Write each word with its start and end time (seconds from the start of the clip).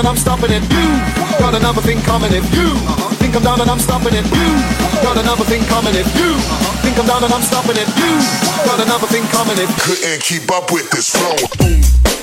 and 0.00 0.08
I'm 0.08 0.16
stopping 0.16 0.50
it. 0.50 0.62
You 0.72 0.86
got 1.38 1.54
another 1.54 1.82
thing 1.82 2.00
coming 2.02 2.32
if 2.32 2.44
you 2.56 2.72
think 3.20 3.36
I'm 3.36 3.42
down 3.42 3.60
and 3.60 3.70
I'm 3.70 3.78
stopping 3.78 4.14
it. 4.14 4.24
You 4.32 4.48
got 5.04 5.18
another 5.18 5.44
thing 5.44 5.62
coming 5.68 5.94
if 5.94 6.08
you 6.16 6.32
think 6.80 6.98
I'm 6.98 7.06
down 7.06 7.22
and 7.22 7.32
I'm 7.32 7.42
stopping 7.42 7.76
it. 7.76 7.88
You 8.00 8.12
got 8.64 8.80
another 8.80 9.06
thing 9.06 9.24
coming 9.28 9.58
if 9.58 9.70
couldn't 9.84 10.22
keep 10.22 10.50
up 10.50 10.72
with 10.72 10.90
this 10.90 11.10
flow. 11.12 12.19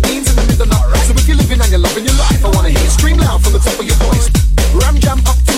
sardines 0.00 0.30
in 0.30 0.36
the 0.36 0.46
middle 0.46 0.72
of. 0.72 0.96
So 1.06 1.12
if 1.12 1.28
you're 1.28 1.36
living 1.36 1.60
and 1.60 1.70
you're 1.70 1.80
loving 1.80 2.04
your 2.04 2.14
life, 2.14 2.44
I 2.44 2.48
wanna 2.50 2.70
hear 2.70 2.80
it 2.80 2.90
scream 2.90 3.18
loud 3.18 3.42
from 3.42 3.52
the 3.52 3.58
top 3.58 3.78
of 3.78 3.84
your 3.84 3.96
voice. 3.96 4.30
Ram 4.74 4.98
jam 4.98 5.18
up. 5.26 5.49